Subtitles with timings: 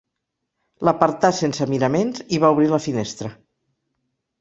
[0.89, 3.35] L'apartà sense miraments i va obrir la finestra.